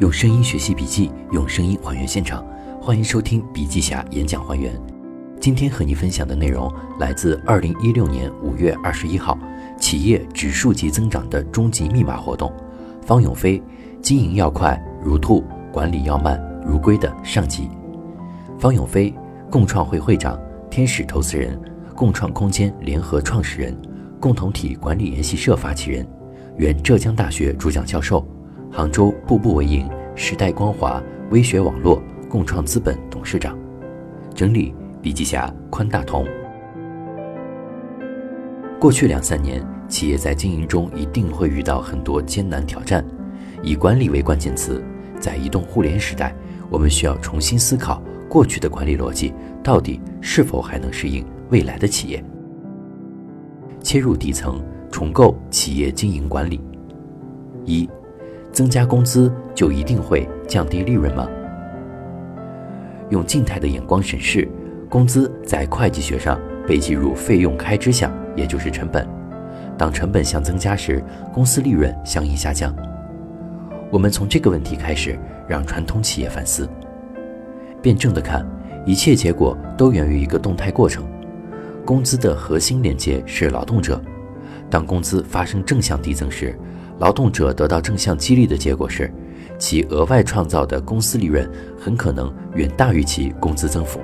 [0.00, 2.46] 用声音学习笔记，用声音还原现场。
[2.80, 4.72] 欢迎收听笔记侠演讲还原。
[5.40, 9.38] 今天和你分享的内容来自二零一六年五月二十一号
[9.78, 12.52] 企业指数级增长的终极密码活动。
[13.02, 13.62] 方永飞，
[14.00, 15.42] 经营要快如兔，
[15.72, 17.68] 管理要慢如龟的上集。
[18.58, 19.12] 方永飞，
[19.50, 20.38] 共创会会长，
[20.70, 21.60] 天使投资人，
[21.94, 23.76] 共创空间联合创始人，
[24.20, 26.06] 共同体管理研习社发起人，
[26.56, 28.24] 原浙江大学主讲教授。
[28.70, 33.58] 杭州步步为营、时代光华、微学网络、共创资本董事长，
[34.34, 36.26] 整理笔记侠宽大同。
[38.78, 43.04] 过去两三年，企业在经营中一定会遇到很多艰难挑战。
[43.62, 44.80] 以管理为关键词，
[45.18, 46.32] 在移动互联时代，
[46.70, 52.22] 我们需要重新思考过去的管理逻辑到底是否还能适应未来的企业。
[53.80, 54.62] 切入底层，
[54.92, 56.60] 重构企业经营管理。
[57.64, 57.88] 一。
[58.52, 61.28] 增加工资就一定会降低利润吗？
[63.10, 64.48] 用静态的眼光审视，
[64.88, 69.06] 工资在会计学上被计入费用开支项，也就是成本。
[69.78, 72.74] 当成本项增加时，公司利润相应下降。
[73.90, 75.18] 我们从这个问题开始，
[75.48, 76.68] 让传统企业反思。
[77.80, 78.44] 辩证的看，
[78.84, 81.06] 一切结果都源于一个动态过程。
[81.86, 83.98] 工资的核心连接是劳动者。
[84.68, 86.58] 当工资发生正向递增时，
[86.98, 89.12] 劳动者得到正向激励的结果是，
[89.58, 91.48] 其额外创造的公司利润
[91.80, 94.00] 很可能远大于其工资增幅。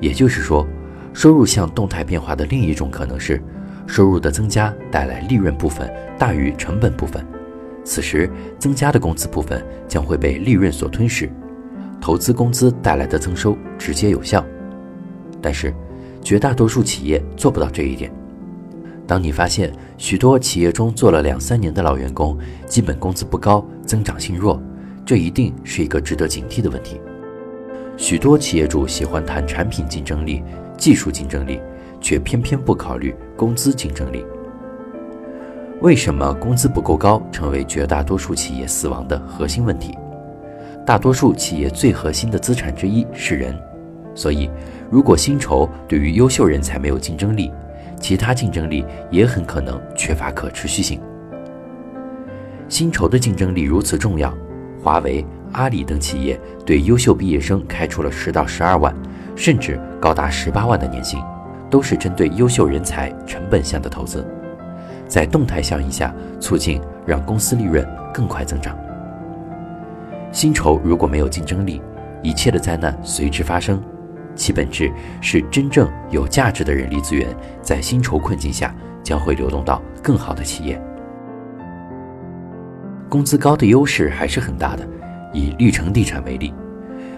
[0.00, 0.66] 也就是说，
[1.12, 3.42] 收入向动态变化的另一种可能是，
[3.86, 7.24] 收入的增加带来利润部分大于成本部分，
[7.84, 11.30] 此时增加的工资部分将会被利润所吞噬，
[12.00, 14.44] 投资工资带来的增收直接有效。
[15.40, 15.74] 但是，
[16.22, 18.12] 绝大多数企业做不到这一点。
[19.06, 24.60] 当你发现许多企业中做了两三年的老员工，基本工资不高，增长性弱，
[25.04, 27.00] 这一定是一个值得警惕的问题。
[27.96, 30.42] 许多企业主喜欢谈产品竞争力、
[30.76, 31.60] 技术竞争力，
[32.00, 34.24] 却偏偏不考虑工资竞争力。
[35.80, 39.96] 为什么工资不够高成为绝大多数企业死亡的核心问题？
[40.84, 43.56] 大多数企业最核心的资产之一是人，
[44.14, 44.50] 所以
[44.90, 47.52] 如果薪酬对于优秀人才没有竞争力，
[48.00, 51.00] 其他竞争力也很可能缺乏可持续性。
[52.68, 54.32] 薪酬的竞争力如此重要，
[54.82, 58.94] 华为、阿里等企业对优秀毕业生开出了十到十二万，
[59.34, 61.20] 甚至高达十八万的年薪，
[61.70, 64.26] 都是针对优秀人才成本项的投资，
[65.06, 68.76] 在动态效应下促进让公司利润更快增长。
[70.32, 71.80] 薪酬如果没有竞争力，
[72.22, 73.80] 一切的灾难随之发生。
[74.36, 77.26] 其本质是真正有价值的人力资源，
[77.60, 80.80] 在薪酬困境下将会流动到更好的企业。
[83.08, 84.86] 工资高的优势还是很大的。
[85.32, 86.54] 以绿城地产为例，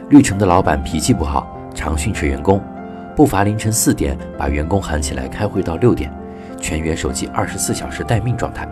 [0.08, 2.60] 绿城的老板脾气不好，常训斥员工，
[3.14, 6.12] 不乏凌晨四点把员工喊起来开会到六点，
[6.60, 8.66] 全员手机二十四小时待命状态。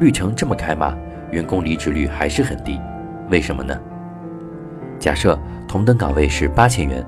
[0.00, 0.96] 绿城这么开吗？
[1.32, 2.80] 员工离职率还是很低，
[3.28, 3.78] 为什么呢？
[4.98, 5.38] 假设
[5.68, 7.04] 同等岗位是八千元。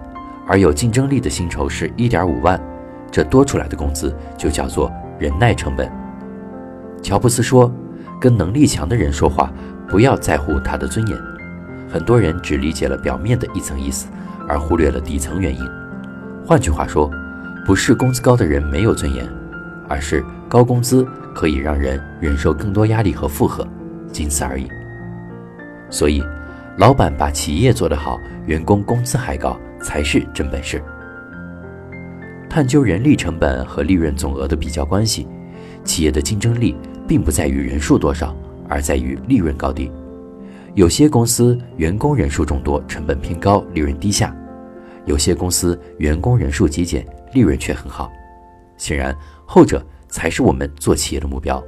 [0.48, 2.58] 而有竞争力的薪酬是一点五万，
[3.10, 5.92] 这多出来的工资就叫做忍耐成本。
[7.02, 7.70] 乔布斯说
[8.18, 9.52] ：“跟能力强的人说话，
[9.86, 11.18] 不要在乎他的尊严。”
[11.86, 14.08] 很多人只理解了表面的一层意思，
[14.48, 15.60] 而忽略了底层原因。
[16.46, 17.10] 换句话说，
[17.66, 19.28] 不是工资高的人没有尊严，
[19.86, 23.66] 而是高工资可以让人忍受更多压力和负荷，
[24.10, 24.66] 仅此而已。
[25.90, 26.22] 所以，
[26.78, 29.58] 老板把企业做得好，员工工资还高。
[29.80, 30.82] 才是真本事。
[32.48, 35.28] 探究人力成本和利润总额的比较关系，
[35.84, 36.74] 企业的竞争力
[37.06, 38.34] 并不在于人数多少，
[38.68, 39.90] 而在于利润高低。
[40.74, 44.34] 有些公司员工人数众多，成本偏高，利润低下；
[45.04, 48.10] 有些公司员工人数极简，利润却很好。
[48.76, 49.14] 显然，
[49.44, 51.62] 后者才是我们做企业的目标。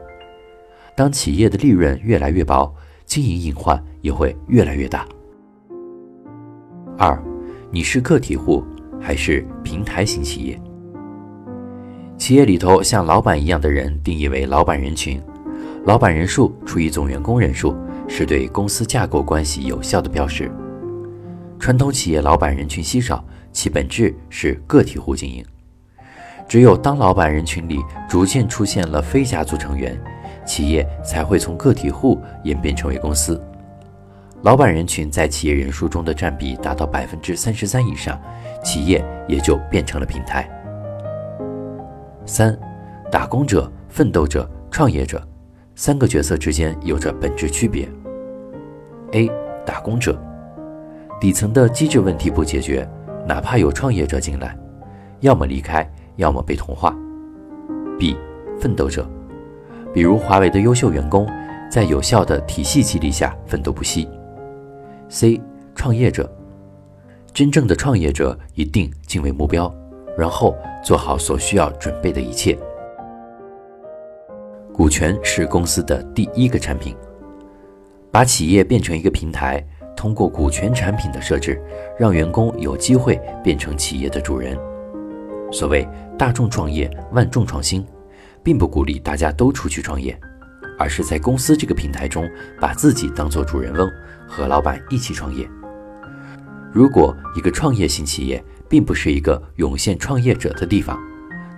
[0.96, 2.72] 当企业的利润越来越薄，
[3.04, 5.06] 经营隐患也会越来越大。
[6.96, 7.29] 二。
[7.72, 8.64] 你是个体户
[9.00, 10.60] 还是平台型企业？
[12.18, 15.22] 企业里头像老板一样的人定义为老板人群，
[15.84, 17.76] 老板人数除以总员工人数
[18.08, 20.50] 是对公司架构关系有效的标识。
[21.60, 25.44] 传统企业老板人群稀少，其本质是个体户经营。
[26.48, 27.78] 只有当老板人群里
[28.08, 29.96] 逐渐出现了非家族成员，
[30.44, 33.40] 企业才会从个体户演变成为公司。
[34.42, 38.18] 老板人群在企业人数中的占比达到百分之三十三以上，
[38.64, 40.48] 企业也就变成了平台。
[42.24, 42.58] 三，
[43.12, 45.22] 打工者、奋斗者、创业者
[45.74, 47.86] 三个角色之间有着本质区别。
[49.12, 49.30] A.
[49.66, 50.18] 打工者，
[51.20, 52.88] 底层的机制问题不解决，
[53.26, 54.56] 哪怕有创业者进来，
[55.20, 56.96] 要么离开，要么被同化。
[57.98, 58.16] B.
[58.58, 59.06] 奋斗者，
[59.92, 61.28] 比如华为的优秀员工，
[61.70, 64.08] 在有效的体系激励下奋斗不息。
[65.12, 65.42] C.
[65.74, 66.30] 创业者，
[67.34, 69.74] 真正的创业者一定敬畏目标，
[70.16, 72.56] 然后做好所需要准备的一切。
[74.72, 76.96] 股权是公司的第一个产品。
[78.12, 79.60] 把企业变成一个平台，
[79.96, 81.60] 通过股权产品的设置，
[81.98, 84.56] 让员工有机会变成企业的主人。
[85.50, 87.84] 所谓大众创业，万众创新，
[88.44, 90.16] 并不鼓励大家都出去创业，
[90.78, 92.28] 而是在公司这个平台中，
[92.60, 93.90] 把自己当做主人翁，
[94.30, 95.46] 和老板一起创业。
[96.72, 100.96] 如果一个创业型企业并不是一个涌现创业者的地方，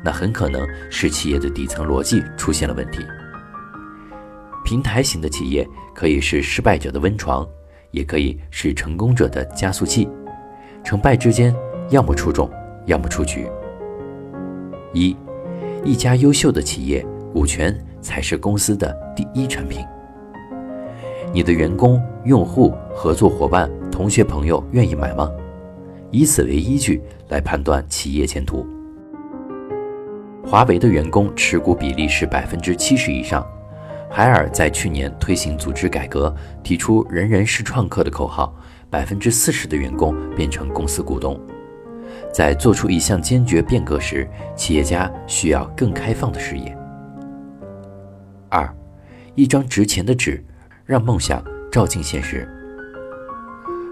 [0.02, 3.00] 那很可能是企业的底层逻辑出现了问题。
[4.64, 7.46] 平台型的企业可以是失败者的温床，
[7.90, 10.08] 也可以是成功者的加速器。
[10.82, 11.54] 成败之间，
[11.90, 12.50] 要么出众，
[12.86, 13.46] 要么出局。
[14.94, 15.16] 一，
[15.84, 19.84] 一家优秀的企业，股权才是公司的第一产品。
[21.34, 25.31] 你的员工、用户、合作伙伴、同学朋友愿意买吗？
[26.11, 27.00] 以此为依据
[27.31, 28.67] 来判断企业前途。
[30.44, 33.46] 华为的员工持股比例是百分之七十以上。
[34.11, 38.55] 海尔在去年推行组织改革，提出“人人是创客”的口号，
[38.90, 41.40] 百分之四十的员工变成公司股东。
[42.31, 46.76] 在做出一项坚决变革时，企业家需要更开放的视野。
[48.50, 48.70] 二，
[49.34, 50.44] 一张值钱的纸，
[50.92, 52.46] 让梦想照进现实。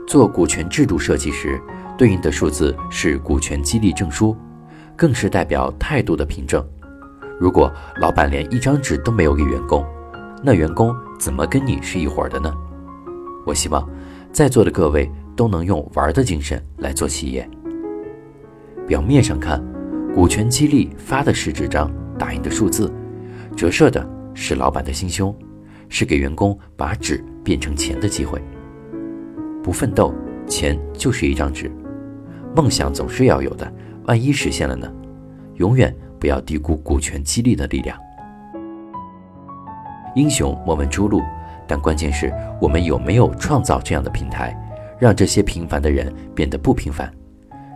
[0.07, 1.59] 做股权制度设计时，
[1.97, 4.37] 对应的数字是股权激励证书，
[4.95, 6.63] 更是代表态度的凭证。
[7.39, 9.83] 如果老板连一张纸都没有给员工，
[10.45, 12.53] 那员工怎么跟你是一伙的呢？
[13.47, 13.89] 我希望
[14.31, 17.49] 在座的各位都能用玩的精神来做企业。
[18.87, 19.59] 表面上看，
[20.15, 22.93] 股权激励发的是纸张，打印的数字，
[23.57, 25.35] 折射的是老板的心胸，
[25.91, 28.43] 是给员工把纸变成钱的机会。
[29.63, 30.15] 不奋斗，
[30.47, 31.71] 钱就是一张纸。
[32.57, 33.71] 梦想总是要有的，
[34.07, 34.91] 万一实现了呢？
[35.57, 37.99] 永远不要低估股权激励的力量。
[40.15, 41.21] 英雄莫问出路，
[41.69, 44.57] 但关键是我们有没有创造这样的平台，
[44.99, 47.13] 让这些平凡的人变得不平凡。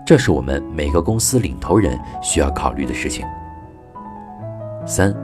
[0.06, 3.26] 这是我们每个公司领头人需要考虑的事情。
[4.86, 5.14] 三，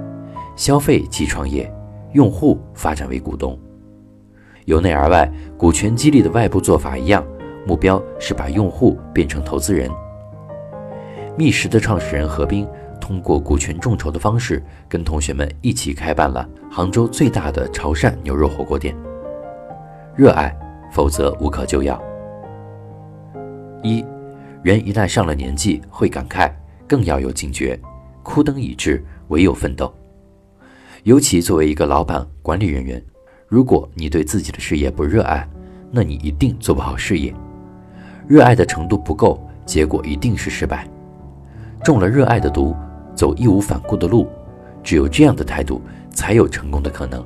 [0.55, 1.71] 消费即创业，
[2.13, 3.59] 用户发展为股东。
[4.67, 7.25] 由内而外，股权激励的外部做法一样，
[7.67, 9.91] 目标是把用户变成投资人。
[11.37, 12.67] 觅食的创始人何冰。
[13.01, 18.95] 通过股权众筹的方式，跟同学们一起开办了杭州最大的潮汕牛肉火锅店。
[20.15, 20.55] 热爱，
[20.93, 22.01] 否则无可救药。
[23.83, 24.05] 一，
[24.63, 26.53] 人一旦上了年纪，会感慨，
[26.87, 27.77] 更要有警觉。
[28.23, 29.93] 枯灯已至，唯有奋斗。
[31.05, 33.03] 尤其作为一个老板、管理人员，
[33.49, 35.49] 如果你对自己的事业不热爱，
[35.91, 37.35] 那你一定做不好事业。
[38.29, 40.87] 热爱的程度不够，结果一定是失败。
[41.83, 42.75] 中了热爱的毒。
[43.13, 44.27] 走义无反顾的路，
[44.83, 47.23] 只有这样的态度，才有成功的可能。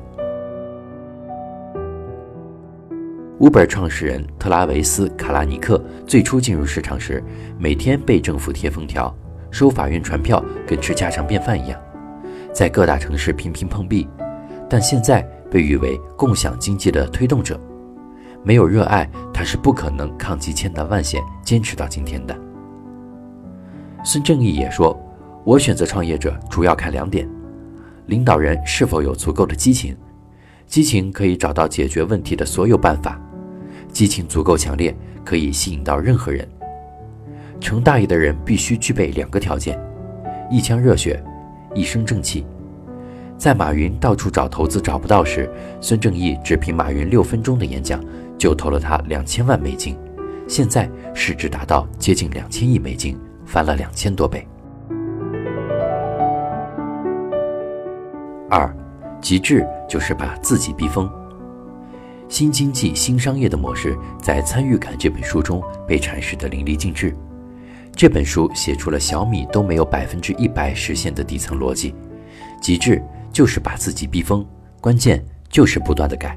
[3.39, 7.23] Uber 创始人特拉维斯·卡拉尼克最初进入市场时，
[7.59, 9.15] 每天被政府贴封条、
[9.53, 11.81] 收法院传票，跟吃家常便饭一样，
[12.55, 14.09] 在各大城市频频碰壁。
[14.71, 15.21] 但现在
[15.51, 17.61] 被誉为共享经济的推动者，
[18.43, 22.35] 没有热爱，他是不可能抗击千难万险，坚持到今天的。
[24.05, 24.99] 孙正义也说。
[25.45, 27.29] 我选择创业者主要看两点：
[28.07, 29.95] 领导人是否有足够的激情，
[30.67, 33.13] 激情可以找到解决问题的所有办法；
[33.93, 36.49] 激情足够强烈，可以吸引到任何人。
[37.61, 39.79] 成大业的人必须具备两个条件：
[40.51, 41.23] 一腔热血，
[41.75, 42.47] 一身正气。
[43.37, 45.51] 在马云到处找投资找不到时，
[45.81, 48.03] 孙正义只凭马云六分钟的演讲
[48.39, 49.97] 就投了他两千万美金，
[50.47, 54.47] 现在市值达到接近两千亿美金，翻了两千多倍。
[58.49, 58.73] 二，
[59.21, 61.11] 极致就是把自己逼疯。
[62.29, 67.15] 新经济新商业的模式在《参与感》这本书中被阐释的淋漓尽致。
[67.97, 71.95] 这本书写出了小米都没有百分之一百实现的底层逻辑。
[72.61, 74.45] 极致就是把自己逼疯，
[74.81, 76.37] 关键就是不断的改。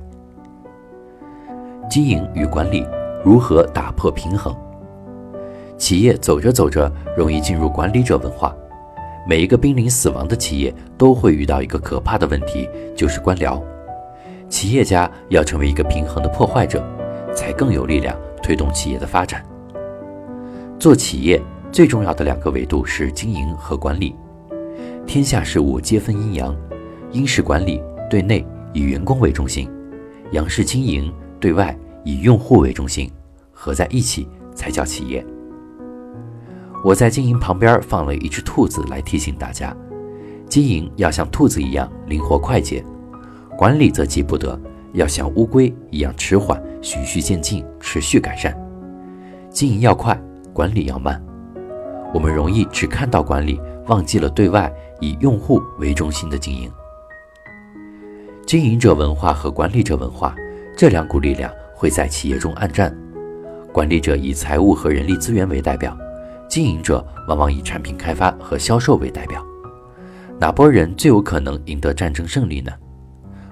[1.90, 2.86] 经营与管理
[3.24, 4.56] 如何打破平衡？
[5.78, 8.56] 企业走着走着容易进入管理者文化。
[9.28, 13.62] 每一个濒临死亡的企业都会遇到一个可怕的问题，就是官僚。
[14.48, 16.82] 企业家要成为一个平衡的破坏者，
[17.34, 19.44] 才更有力量推动企业的发展。
[20.80, 21.42] 做企业
[21.72, 24.16] 最重要的两个维度是经营和管理。
[25.08, 26.56] 天下事物皆分阴阳，
[27.12, 29.68] 阴是管理，对内以员工为中心；
[30.32, 33.12] 阳是经营，对外以用户为中心，
[33.52, 35.26] 合在一起才叫企业。
[36.84, 39.76] 我在经营旁边放了一只兔子来提醒大家：
[40.48, 42.86] 经营要像兔子一样灵活快捷，
[43.58, 44.60] 管理则急不得，
[44.94, 48.56] 要像乌龟一样迟缓、循序渐进、持续改善。
[49.50, 50.20] 经营要快，
[50.58, 51.24] 管理要慢。
[52.12, 56.68] 我们容易只看到管理，忘记了对外以用户为中心的经营。
[58.48, 60.34] 经营者文化和管理者文化
[60.76, 62.92] 这两股力量会在企业中暗战，
[63.72, 65.96] 管理者以财务和人力资源为代表。
[66.50, 69.46] 经营者往往以产品开发和销售为代表，
[70.40, 72.72] 哪拨人最有可能赢得战争胜利呢？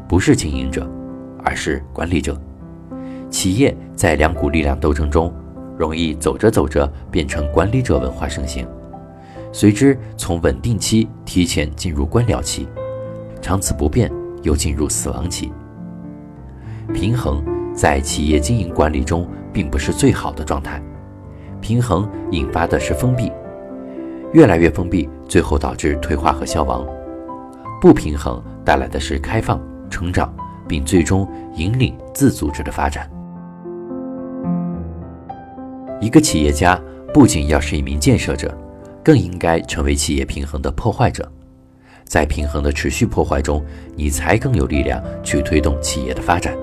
[0.08, 0.90] 不是经营者，
[1.44, 2.36] 而是管理者。
[3.30, 5.32] 企业在两股力量斗争中，
[5.78, 8.68] 容易走着走着变成管理者文化盛行，
[9.52, 12.68] 随之从稳定期提前进入官僚期，
[13.42, 14.12] 长此不变
[14.44, 15.52] 又进入死亡期。
[16.94, 20.82] 平衡在企业经营管理中并不是最好的状态。
[21.60, 23.32] 平衡引发的是封闭，
[24.34, 26.86] 越来越封闭，最后导致退化和消亡；
[27.82, 30.32] 不平衡带来的是开放、成长，
[30.68, 33.10] 并最终引领自组织的发展。
[36.02, 36.80] 一个企业家
[37.14, 38.56] 不仅要是一名建设者，
[39.04, 41.30] 更应该成为企业平衡的破坏者。
[42.04, 43.64] 在平衡的持续破坏中，
[43.96, 46.56] 你才更有力量去推动企业的发展。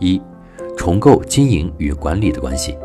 [0.00, 0.20] 一、
[0.76, 2.76] 重构经营与管理的关系。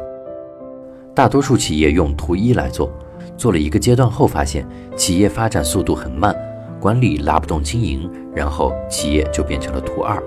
[1.15, 2.91] 大多数企业用图一来做，
[3.35, 6.35] 做了一个阶段后，发现企业发展速度很慢，
[6.79, 10.21] 管理拉不动经营，然后企业就变成了图二，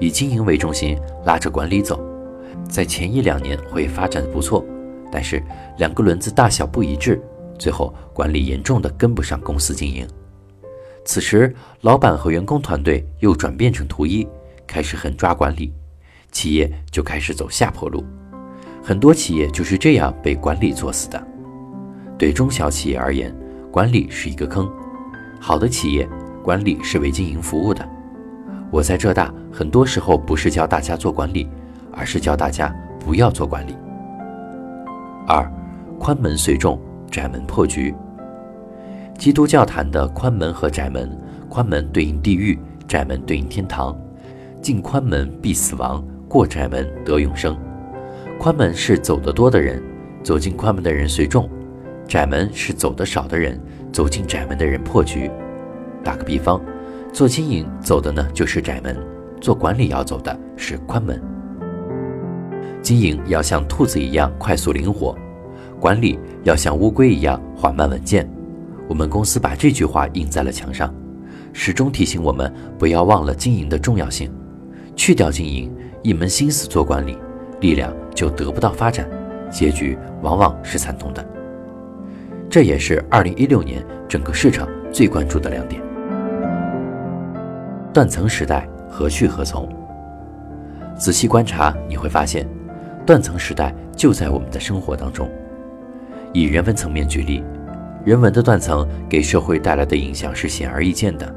[0.00, 2.00] 以经营为中心，拉着管理走。
[2.68, 4.64] 在前一两年会发展的不错，
[5.10, 5.42] 但是
[5.78, 7.20] 两个轮子大小不一致，
[7.58, 10.06] 最后管理严重的跟不上公司经营。
[11.04, 14.26] 此时，老板和员工团队又转变成图一，
[14.66, 15.72] 开始狠抓管理，
[16.32, 18.02] 企业就开始走下坡路。
[18.82, 21.26] 很多企业就是这样被管理作死的。
[22.18, 23.34] 对中小企业而言，
[23.70, 24.70] 管理是一个坑。
[25.40, 26.08] 好的企业，
[26.42, 27.86] 管理是为经营服务的。
[28.70, 31.48] 我在浙大，很多时候不是教大家做管理，
[31.96, 33.76] 而是教大家不要做管理。
[35.26, 35.50] 二，
[35.98, 36.78] 宽门随众，
[37.10, 37.94] 窄门破局。
[39.16, 41.10] 基督教坛的宽门和窄门，
[41.48, 43.96] 宽门对应地狱，窄门对应天堂。
[44.60, 47.56] 进宽门必死亡，过窄门得永生。
[48.38, 49.82] 宽门是走得多的人，
[50.22, 51.48] 走进宽门的人随众；
[52.08, 53.60] 窄门是走得少的人，
[53.92, 55.30] 走进窄门的人破局。
[56.02, 56.60] 打个比方，
[57.12, 58.96] 做经营走的呢就是窄门，
[59.40, 61.22] 做管理要走的是宽门。
[62.84, 65.16] 经营要像兔子一样快速灵活，
[65.80, 68.28] 管理要像乌龟一样缓慢稳健。
[68.86, 70.94] 我们公司把这句话印在了墙上，
[71.54, 74.30] 始终提醒我们不要忘了经营的重要性。
[74.94, 77.16] 去掉经营，一门心思做管理。
[77.60, 79.08] 力量就得不到发展，
[79.50, 81.26] 结局往往是惨痛的。
[82.50, 85.80] 这也是二零一六年整个市场最关注的亮点。
[87.94, 89.66] 断层时代何去何从？
[90.98, 92.46] 仔细观察，你会发现，
[93.06, 95.30] 断层时代就在我们的生活当中。
[96.32, 97.42] 以人文层面举例，
[98.04, 101.34] 人文的断层给社会带来的影响是显而易见的。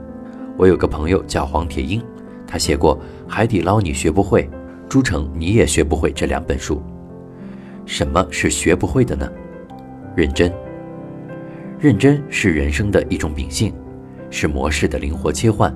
[0.57, 2.01] 我有个朋友叫黄铁英，
[2.47, 2.97] 他写过
[3.27, 4.43] 《海底捞你学不会》。
[4.89, 6.81] 朱成，你也学不会这两本书。
[7.85, 9.29] 什么是学不会的呢？
[10.15, 10.51] 认真。
[11.77, 13.73] 认真是人生的一种秉性，
[14.31, 15.71] 是模式的灵活切换。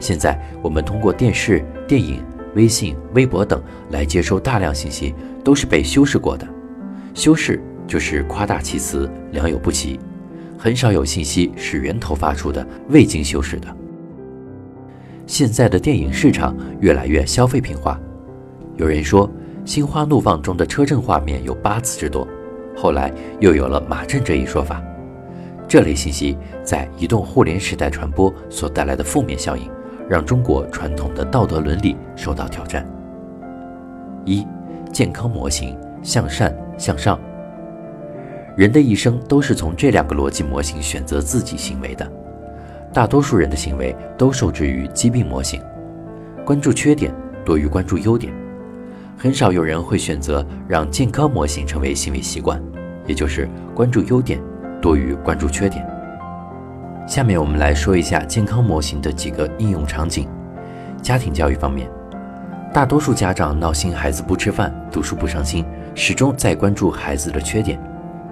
[0.00, 2.20] 现在我们通过电视、电影、
[2.54, 6.46] 微信、微博等来接收大量信息，都是被修饰过的。
[7.14, 9.98] 修饰就是夸大其词，良莠不齐，
[10.58, 13.68] 很少有信息是源头发出的，未经修饰的。
[15.26, 17.98] 现在的电影市场越来越消费品化。
[18.76, 19.28] 有人说，
[19.64, 22.26] 《心花怒放》中的车震画面有八次之多，
[22.76, 24.82] 后来又有了马震这一说法。
[25.66, 29.70] 这类信息在移动互联时代传播所带来的负面效应，
[30.08, 32.86] 让中国传统的道德伦理受到挑战。
[34.24, 34.46] 一、
[34.92, 37.18] 健康模型：向善向上。
[38.56, 42.10] 人的一生都是从这两个逻辑模型选择自己行为的，
[42.92, 45.60] 大多数人的行为都受制于疾病模型，
[46.44, 47.12] 关注缺点
[47.44, 48.32] 多于关注优点。
[49.16, 52.62] 很少有人会选择让健康模型成为行为习惯，
[53.06, 54.40] 也就是关注优点
[54.80, 55.84] 多于关注缺点。
[57.06, 60.26] 下面我们来说一下健康模型的几个应用场景。
[61.02, 61.86] 家庭教育方面，
[62.72, 67.78] 大多数家长闹心孩子不吃饭、读书不上心，始终在关注孩子的缺点。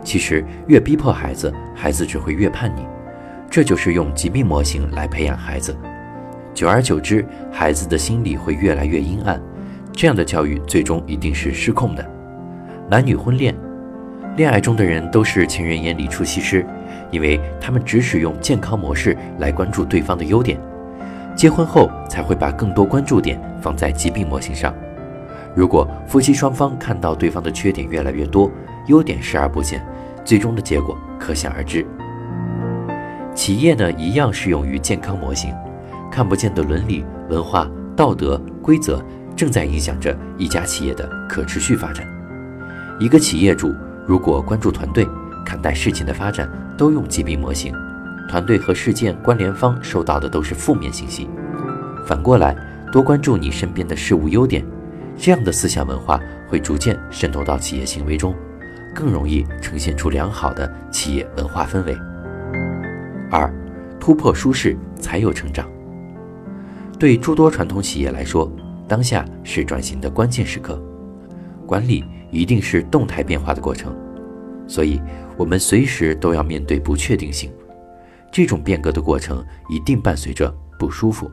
[0.02, 2.80] 其实越逼迫孩子，孩子只会越叛逆。
[3.50, 5.76] 这就是用疾病模型来培养孩子，
[6.54, 9.38] 久而久之，孩子的心理会越来越阴暗。
[9.92, 12.10] 这样的教育最终一定是失控的。
[12.88, 13.54] 男女婚恋，
[14.34, 16.66] 恋爱中的人都是情人眼里出西施，
[17.12, 20.58] 因为他们只使用健康模式来关注对方的优点，
[21.36, 24.74] 结婚后才会把更多关注点放在疾病模型上。
[25.54, 28.50] 如果夫妻双方看到对方的缺点越来越多，
[28.88, 29.86] 优点视而不见，
[30.24, 31.86] 最终的结果可想而知。
[33.34, 35.54] 企业呢，一样适用于健康模型，
[36.10, 39.00] 看不见的伦理、文化、道德规则。
[39.34, 42.06] 正在影响着一家企业的可持续发展。
[43.00, 43.74] 一个企业主
[44.06, 45.08] 如果关注团队，
[45.44, 47.74] 看待事情的发展都用疾病模型，
[48.28, 51.28] 团队和事件关联方收到的都是负面信息。
[52.06, 52.56] 反过来，
[52.90, 54.64] 多关注你身边的事物优点，
[55.16, 58.34] 这样的思想文化会逐渐渗透到企业行为中，
[58.94, 61.96] 更容易呈现出良好的企业文化氛围。
[63.30, 63.52] 二，
[64.00, 65.68] 突破舒适才有成长。
[66.98, 68.50] 对诸多传统企业来说，
[68.86, 70.80] 当下是转型的关键时刻，
[71.66, 73.96] 管理一定是动态变化的过程，
[74.66, 75.00] 所以
[75.42, 77.52] 我们随时都要面对不确定性。
[78.30, 81.28] 这种变革的过程一定伴随着不舒服，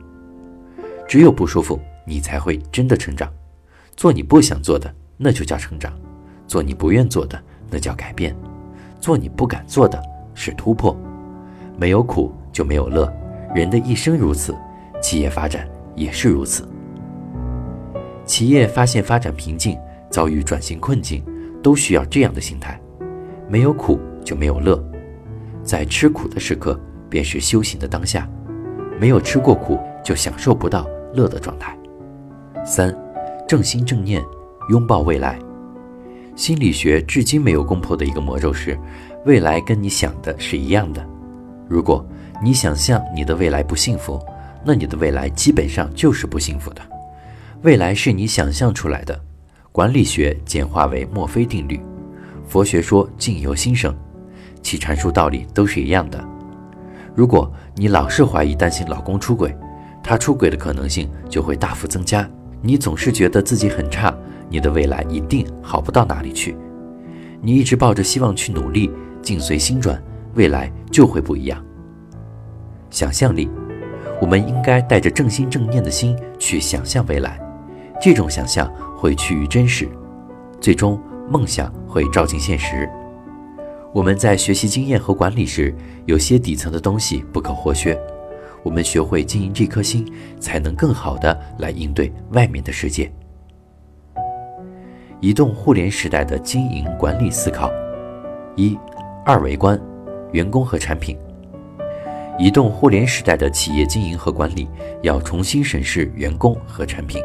[1.06, 3.32] 只有不舒服，你才会真的成长。
[3.94, 5.92] 做你不想做的，那就叫成长；
[6.48, 7.40] 做你不愿做的，
[7.70, 8.34] 那叫改变；
[9.00, 10.02] 做你不敢做的，
[10.34, 10.98] 是突破。
[11.78, 13.08] 没有苦就没有乐，
[13.54, 14.52] 人的一生如此，
[15.00, 16.68] 企业发展也是如此。
[18.26, 19.78] 企业发现发展瓶颈，
[20.10, 21.24] 遭遇转型困境，
[21.62, 22.78] 都需要这样的心态：
[23.50, 24.80] 没有苦就没有乐，
[25.64, 26.78] 在吃苦的时刻
[27.08, 28.30] 便是修行的当下，
[29.00, 31.76] 没有吃过苦就享受不到乐的状态。
[32.64, 32.96] 三，
[33.48, 34.22] 正心正念，
[34.68, 35.36] 拥抱未来。
[36.36, 38.78] 心理学至今没有攻破的一个魔咒是，
[39.26, 41.04] 未来跟你想的是一样的。
[41.68, 42.06] 如果
[42.40, 44.24] 你想象你的未来不幸福，
[44.64, 46.80] 那你的未来基本上就是不幸福的。
[47.62, 49.20] 未来是你想象出来的，
[49.72, 51.80] 管理学简化为墨菲定律，
[52.50, 53.94] 佛学说境由心生，
[54.60, 56.20] 其阐述道理都是一样的。
[57.14, 59.56] 如果你老是怀疑、担心老公出轨，
[60.02, 62.28] 他出轨的可能性就会大幅增加。
[62.60, 64.12] 你总是觉得自己很差，
[64.48, 66.56] 你的未来一定好不到哪里去。
[67.40, 68.90] 你一直抱着希望去努力，
[69.22, 70.02] 境随心转，
[70.34, 71.64] 未来就会不一样。
[72.90, 73.48] 想象力，
[74.20, 77.38] 我们应该带着正心正念的心去想象未来。
[78.02, 79.88] 这种想象会趋于真实，
[80.60, 82.88] 最终梦想会照进现实。
[83.92, 85.74] 我们在学习经验和管理时，
[86.06, 87.98] 有些底层的东西不可或缺。
[88.62, 90.06] 我们学会经营这颗心，
[90.38, 93.10] 才能更好的来应对外面的世界。
[95.18, 97.70] 移动互联时代的经营管理思考：
[98.54, 98.78] 一、
[99.24, 99.80] 二维观，
[100.32, 101.18] 员工和产品。
[102.38, 104.68] 移动互联时代的企业经营和管理，
[105.02, 107.20] 要重新审视员工和产品。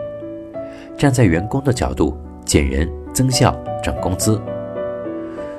[0.97, 4.41] 站在员工的角度，减人、增效、涨工资。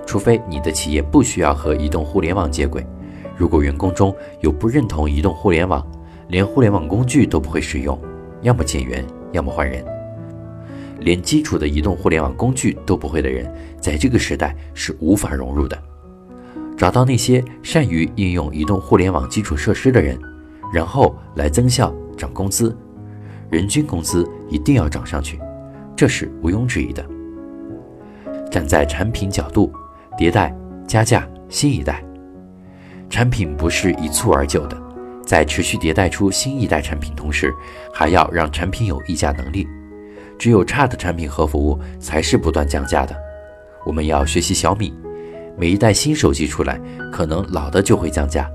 [0.06, 2.86] 除非你的企业不需要和移动互联网接轨，
[3.36, 5.84] 如果员工中有不认同移动互联网，
[6.28, 8.00] 连互联网工具都不会使用，
[8.40, 9.84] 要么减员，要么换人。
[11.00, 15.76] 连基础的移动互联网工具都不会的人，在这个时代是无法融入的。
[16.76, 20.18] 找到那些善于应用移动互联网基础设施的人，
[20.72, 22.74] 然后来增效、涨工资。
[23.50, 25.38] 人均工资一定要涨上去，
[25.94, 27.04] 这是毋庸置疑的。
[28.50, 29.70] 站在产品角度，
[30.16, 30.54] 迭代、
[30.86, 32.02] 加价、新一代，
[33.10, 34.76] 产品不是一蹴而就的，
[35.26, 37.52] 在持续迭代出新一代产品同时，
[37.92, 39.66] 还要让产品有溢价能力。
[40.38, 43.14] 只有差的产品和服务才是不断降价的。
[43.84, 44.92] 我们要学习小米，
[45.56, 46.80] 每一代新手机出来，
[47.12, 48.50] 可能老的就会降价，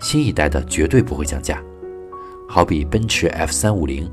[0.00, 1.62] 新一代的绝对不会降价。
[2.48, 4.10] 好比奔驰 F 三五零。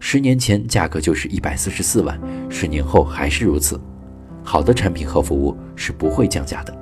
[0.00, 3.80] 十年前价格就是一百四十四万，十年后还是如此。
[4.44, 6.72] 好的产品和服务是不会降价的。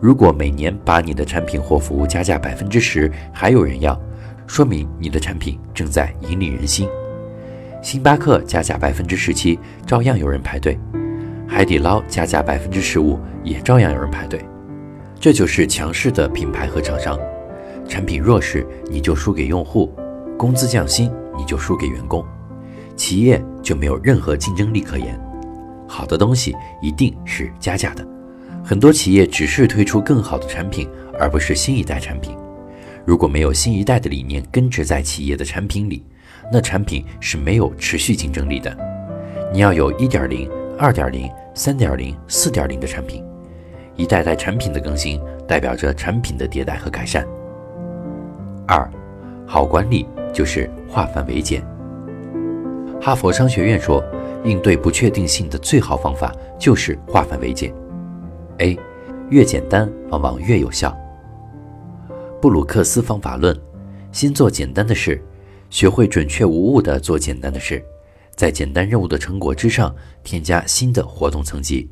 [0.00, 3.96] 如果每年把你的产品或服务加价百分之十，还有人要，
[4.46, 6.88] 说明你的产品正在引领人心。
[7.82, 10.74] 星巴克加价百分之十七，照样有人排队；
[11.46, 14.40] 海底捞加价百分之十五，也照样有人排队。
[15.20, 17.16] 这就是强势的品牌和厂商。
[17.86, 19.88] 产品弱势，你就输给用户；
[20.36, 21.08] 工资降薪。
[21.38, 22.22] 你就输给员工，
[22.96, 25.18] 企业就没有任何竞争力可言。
[25.90, 28.06] 好的东西一定是加价的，
[28.64, 32.36] 很多企业只是推出更好的产品，而不是新一代产品。
[33.04, 36.04] 如果没有新一代的理念根植在企业的产品里，
[36.52, 38.74] 那产品是没有持续竞争力的。
[39.52, 40.48] 你要有一点零、
[40.78, 43.24] 二点零、三点零、四点零的产品，
[43.96, 47.26] 一代代产品的更新代表着产品的迭代和改善。
[48.64, 48.88] 二，
[49.44, 51.60] 好管理就是化繁为简。
[53.00, 54.04] 哈佛商学院说，
[54.44, 57.74] 应对不确定性的最好方法就是化繁为简。
[58.58, 58.78] A，
[59.30, 60.96] 越简单往往越有效。
[62.40, 63.58] 布鲁克斯方法论：
[64.12, 65.22] 先做简单的事，
[65.68, 67.84] 学会准确无误地做简单的事，
[68.34, 71.88] 在简单任务的成果之上添加新的活动层级，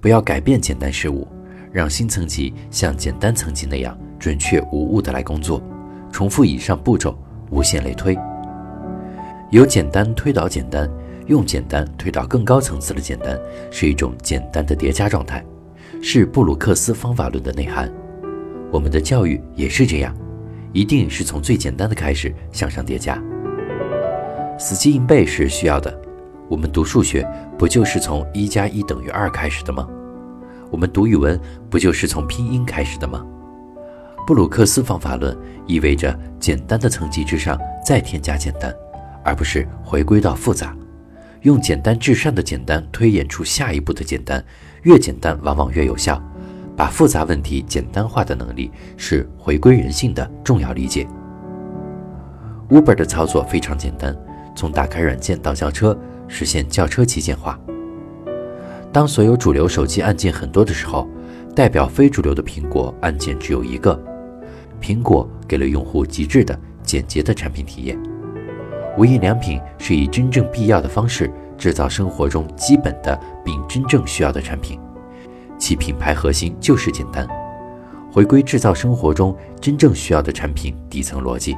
[0.00, 1.26] 不要改变简单事物，
[1.72, 5.62] 让新层级像简单层级那样准确无误地来工作，
[6.10, 7.16] 重复以上步骤，
[7.50, 8.18] 无限类推。
[9.50, 10.90] 由简单推导简单，
[11.26, 13.38] 用简单推导更高层次的简单，
[13.70, 15.44] 是一种简单的叠加状态，
[16.02, 17.90] 是布鲁克斯方法论的内涵。
[18.70, 20.14] 我们的教育也是这样，
[20.72, 23.22] 一定是从最简单的开始向上叠加。
[24.58, 25.96] 死记硬背是需要的，
[26.48, 27.26] 我们读数学
[27.58, 29.88] 不就是从一加一等于二开始的吗？
[30.70, 33.24] 我们读语文不就是从拼音开始的吗？
[34.26, 38.74] 布鲁克斯方法论意味着简单的层级之上再添加简单，
[39.22, 40.74] 而不是回归到复杂，
[41.44, 44.42] 用简单至善的简单推演出下一步的简单，
[44.84, 46.20] 越简单往往越有效。
[46.74, 51.06] 把复杂问题简单化的能力是回归人性的重要理解。
[52.70, 54.16] Uber 的操作非常简单，
[54.56, 55.96] 从打开软件到叫车，
[56.28, 57.60] 实现叫车旗舰化。
[58.90, 61.06] 当所有主流手机按键很多的时候，
[61.54, 64.02] 代表非主流的苹果按键只有一个。
[64.80, 67.98] 苹果给了用户极致的简洁的产品体验。
[68.96, 74.78] 无印良品是以真正必要的方式制造生活中基本的并真正需要的产品。
[75.58, 77.26] 其品牌核心就是简单，
[78.12, 81.56] 回归制造生活中真正需要的产品底层逻辑，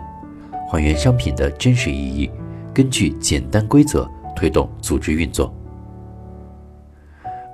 [0.70, 2.30] 还原商品的真实意义，
[2.72, 5.52] 根据简单规则推动组织运作。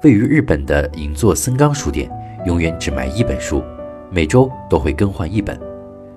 [0.03, 2.11] 位于日本的银座森冈书店
[2.45, 3.63] 永远只卖一本书，
[4.11, 5.59] 每周都会更换一本，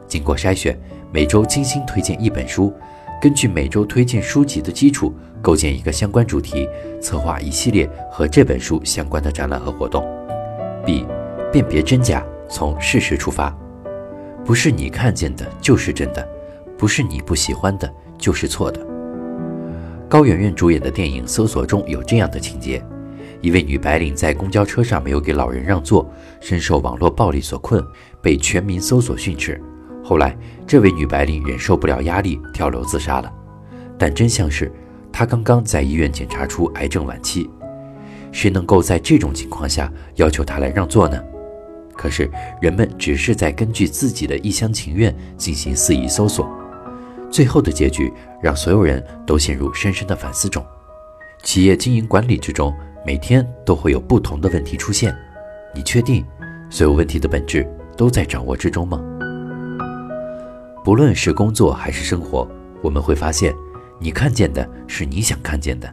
[0.08, 0.78] 经过筛选，
[1.12, 2.74] 每周精心推荐一本书，
[3.22, 6.68] 根据每周推荐书籍的基础，构建一个相关主题，
[7.02, 10.06] 策划一系列和这本书相关的展览和活动。
[10.86, 11.06] B，
[11.52, 13.56] 辨别真假，从事实出发，
[14.46, 16.28] 不是你看见的就是真的，
[16.78, 18.80] 不是你不喜欢的就是错的。
[20.08, 22.84] 高圆圆主演的电影《搜索》中有这样的情节：
[23.42, 26.08] 一位女白领在公交车上没有给老人让座，
[26.42, 27.84] 深受网络暴力所困，
[28.22, 29.60] 被全民搜索训斥。
[30.08, 30.38] 后来，
[30.68, 33.34] 这位女白领忍受不了压力，跳楼自杀了。
[33.98, 34.72] 但真相是，
[35.12, 37.50] 她刚刚在医院检查出癌症晚期。
[38.32, 41.20] 谁能够在这种情况下要求她来让座呢？
[41.96, 42.30] 可是
[42.62, 46.48] 人们只是在根据自己的一厢情愿进行肆意搜索，
[47.32, 50.64] 最后的结局让所有人都陷入深深的反思中。
[51.42, 52.72] 企业经营管理之中，
[53.04, 55.18] 每天都会有不同的问题出现，
[55.74, 56.24] 你确定
[56.70, 59.02] 所有问题的本质都在掌握之中吗？
[60.86, 62.48] 不论是工作还是生活，
[62.80, 63.52] 我们会发现，
[64.00, 65.92] 你看见的是你想看见的，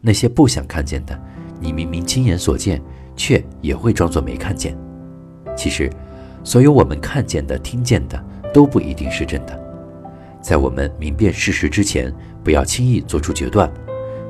[0.00, 1.16] 那些不想看见的。
[1.60, 2.82] 你明明亲眼所见，
[3.14, 4.76] 却也会装作没看见。
[5.56, 5.88] 其实，
[6.42, 8.20] 所有我们看见的、听见的，
[8.52, 9.56] 都不一定是真的。
[10.42, 13.72] 在我们明辨事实之前，不要轻易做出决断。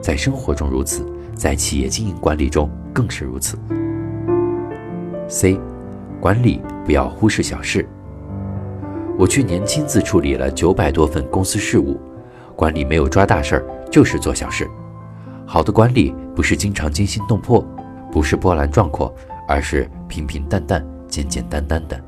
[0.03, 1.03] 在生活中如此，
[1.35, 3.59] 在企业经营管理中更是如此。
[5.29, 5.59] C，
[6.21, 7.89] 管理不要忽视小事。
[9.17, 12.01] 我去年亲自处理了九百多份公司事务，
[12.57, 14.69] 管理没有抓大事儿，就是做小事。
[15.47, 17.65] 好的管理不是经常惊心动魄，
[18.11, 19.15] 不是波澜壮阔，
[19.47, 22.01] 而是平平淡淡、简简单单的。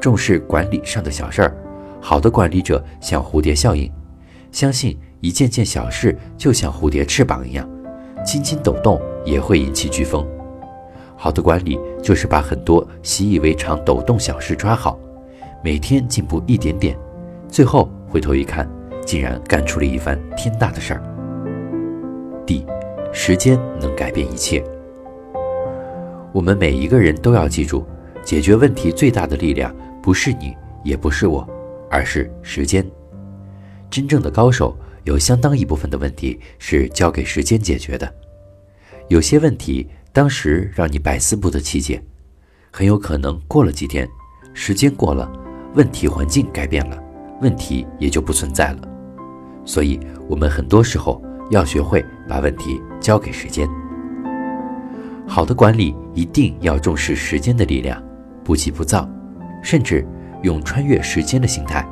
[0.00, 1.56] 重视管理上的小事儿，
[2.00, 3.92] 好的管理者像蝴蝶效应，
[4.50, 7.68] 相信一件件小事就像蝴蝶翅膀一样，
[8.24, 10.26] 轻轻抖动也会引起飓风。
[11.16, 14.98] 好的管理就是把很多习以为常抖动小事抓好，
[15.66, 16.96] 每天进步一点点，
[17.48, 18.70] 最后回头一看，
[19.04, 21.02] 竟然干出了一番天大的事儿。
[22.46, 22.64] D，
[23.12, 24.62] 时间能改变一切。
[26.32, 27.84] 我们每一个人都要记住，
[28.22, 31.44] 解决问题最大的力量不是你，也不是我，
[31.90, 32.88] 而是时间。
[33.90, 38.08] 真正的高手有相当一部分的问题是交给时间解决的。
[39.08, 42.00] 有些问题当时让你百思不得其解，
[42.70, 44.08] 很有可能过了几天，
[44.54, 45.28] 时间过了，
[45.76, 46.98] 问题环境改变了，
[47.40, 48.78] 问题也就不存在了。
[49.64, 51.22] 所以，我们很多时候。
[51.50, 53.68] 要学会把问题交给时间。
[55.28, 58.02] 好的管理一定要重视时间的力量，
[58.42, 59.08] 不急不躁，
[59.62, 60.04] 甚至
[60.42, 61.86] 用穿越时间的心态，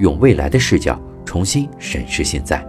[0.00, 2.62] 用未来的视角重新审视现在。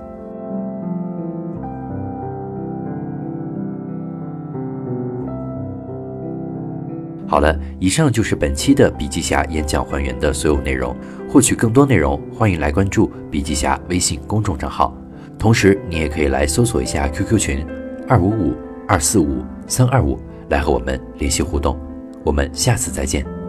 [7.31, 10.93] 好了，以上就是本期的笔记侠演讲还原的所有内容。
[11.29, 14.93] 获取更多内容，欢迎来关注笔记侠微信公众账号。
[15.39, 17.65] 同时，你也可以来搜索一下 QQ 群
[18.05, 18.53] 二五五
[18.85, 21.79] 二四五三二五，来和我们联系互动。
[22.25, 23.40] 我们下次再见。